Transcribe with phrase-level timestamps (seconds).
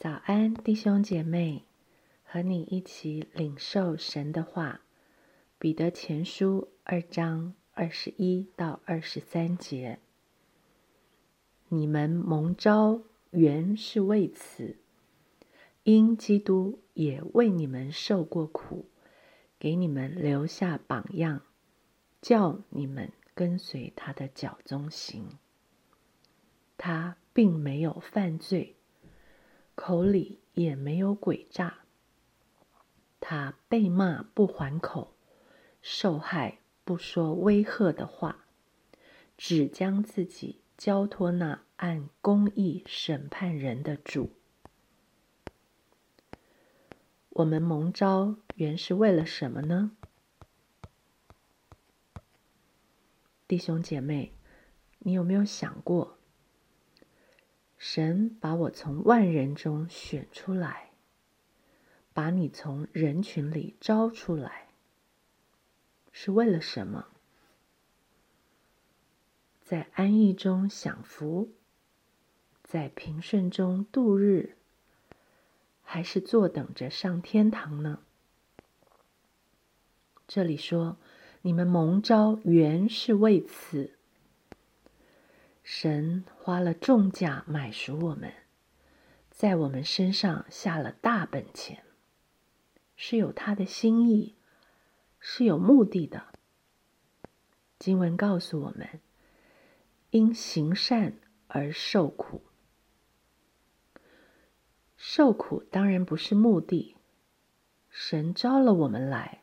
[0.00, 1.64] 早安，弟兄姐妹，
[2.22, 4.82] 和你一起领受神的话。
[5.58, 9.98] 彼得前书二章二十一到二十三节：
[11.68, 14.76] 你们蒙召原是为此，
[15.82, 18.88] 因基督也为你们受过苦，
[19.58, 21.42] 给你们留下榜样，
[22.22, 25.26] 叫你们跟随他的脚踪行。
[26.76, 28.76] 他并没有犯罪。
[29.80, 31.84] 口里也没有诡诈，
[33.20, 35.14] 他被骂不还口，
[35.80, 38.44] 受害不说威吓的话，
[39.36, 44.32] 只将自己交托那按公义审判人的主。
[47.28, 49.92] 我们蒙召原是为了什么呢？
[53.46, 54.32] 弟兄姐妹，
[54.98, 56.17] 你有没有想过？
[57.90, 60.90] 神把我从万人中选出来，
[62.12, 64.68] 把你从人群里招出来，
[66.12, 67.06] 是为了什么？
[69.64, 71.48] 在安逸中享福，
[72.62, 74.58] 在平顺中度日，
[75.82, 78.00] 还是坐等着上天堂呢？
[80.26, 80.98] 这里说，
[81.40, 83.97] 你们蒙召原是为此。
[85.70, 88.32] 神花了重价买赎我们，
[89.30, 91.84] 在我们身上下了大本钱，
[92.96, 94.34] 是有他的心意，
[95.20, 96.28] 是有目的的。
[97.78, 99.00] 经文告诉我们，
[100.08, 102.40] 因行善而受苦。
[104.96, 106.96] 受苦当然不是目的，
[107.90, 109.42] 神招了我们来，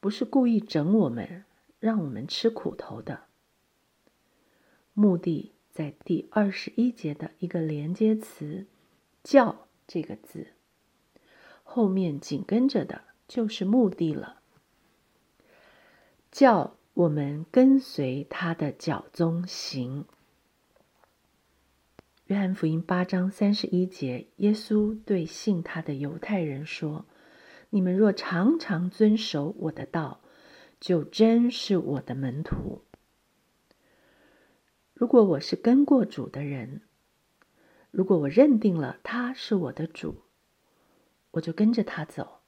[0.00, 1.44] 不是故意整我们，
[1.78, 3.24] 让我们吃苦头的。
[4.94, 8.66] 目的在第二十一节的一个连接词
[9.24, 10.46] “叫”这个字
[11.64, 14.40] 后面，紧跟着的就是目的了。
[16.30, 20.04] 叫我们跟随他的脚踪行。
[22.26, 27.04] 约翰福音八章三十一节，耶稣对信他的犹太人说
[27.70, 30.20] ：“你们若常常遵守我的道，
[30.78, 32.82] 就真是我的门徒。”
[34.94, 36.82] 如果我是跟过主的人，
[37.90, 40.22] 如果我认定了他是我的主，
[41.32, 42.42] 我就跟着他走，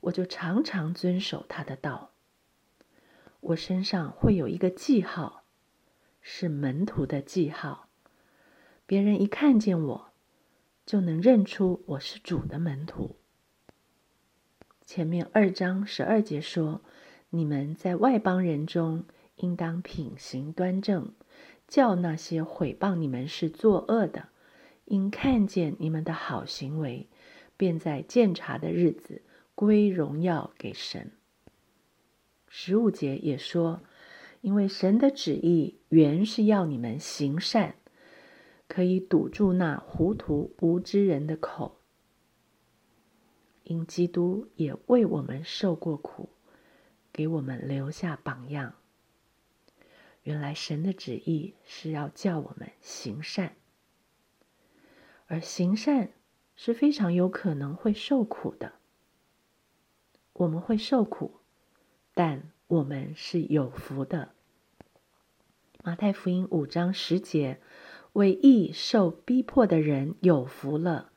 [0.00, 2.12] 我就常常遵守他的道。
[3.40, 5.44] 我身上会有一个记号，
[6.22, 7.88] 是门徒的记号，
[8.86, 10.12] 别人一看见我，
[10.86, 13.16] 就能认出我是主的门徒。
[14.86, 16.80] 前面二章十二节说
[17.30, 19.04] ：“你们在外邦人中，
[19.42, 21.12] 应当品行端正。”
[21.68, 24.28] 叫那些毁谤你们是作恶的，
[24.84, 27.08] 因看见你们的好行为，
[27.56, 29.22] 便在鉴察的日子
[29.54, 31.12] 归荣耀给神。
[32.46, 33.80] 十五节也说，
[34.42, 37.76] 因为神的旨意原是要你们行善，
[38.68, 41.78] 可以堵住那糊涂无知人的口。
[43.64, 46.28] 因基督也为我们受过苦，
[47.10, 48.74] 给我们留下榜样。
[50.22, 53.56] 原来神的旨意是要叫我们行善，
[55.26, 56.12] 而行善
[56.54, 58.74] 是非常有可能会受苦的。
[60.34, 61.40] 我们会受苦，
[62.14, 64.32] 但我们是有福的。
[65.84, 67.60] 马太福音五章十节：
[68.12, 71.10] 为义受逼迫的人有福了，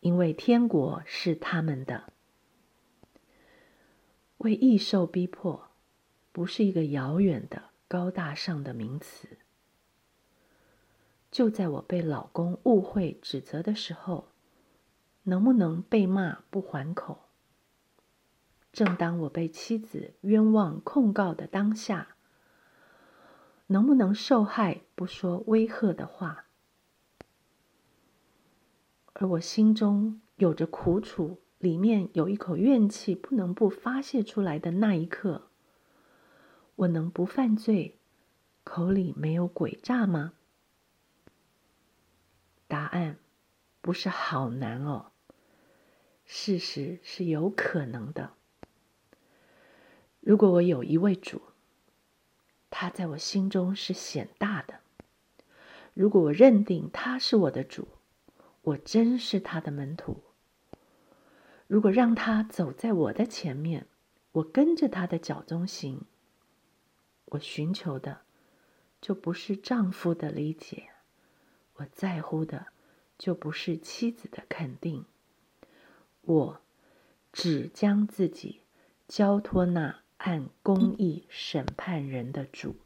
[0.00, 2.12] 因为天国是他们的。
[4.38, 5.70] 为义受逼迫，
[6.32, 7.70] 不是一个遥远的。
[7.88, 9.38] 高大上的名词。
[11.30, 14.28] 就在我被老公误会指责的时候，
[15.24, 17.28] 能不能被骂不还口？
[18.72, 22.16] 正当我被妻子冤枉控告的当下，
[23.68, 26.46] 能不能受害不说威吓的话？
[29.14, 35.48] 而我心中有着苦楚，里面有一口怨气，不能不发泄出来的那一刻。
[36.76, 37.98] 我能不犯罪，
[38.62, 40.34] 口里没有诡诈吗？
[42.68, 43.18] 答案
[43.80, 45.12] 不是好难哦。
[46.24, 48.32] 事实是有可能的。
[50.20, 51.40] 如果我有一位主，
[52.68, 54.80] 他在我心中是显大的；
[55.94, 57.88] 如果我认定他是我的主，
[58.62, 60.16] 我真是他的门徒；
[61.68, 63.86] 如果让他走在我的前面，
[64.32, 66.04] 我跟着他的脚中行。
[67.26, 68.22] 我寻求的
[69.00, 70.90] 就不是丈夫的理解，
[71.74, 72.68] 我在乎的
[73.18, 75.04] 就不是妻子的肯定。
[76.22, 76.60] 我
[77.32, 78.62] 只将自己
[79.06, 82.76] 交托那按公义审判人的主。